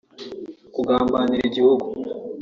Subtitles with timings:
[0.73, 1.85] kugambanira igihugu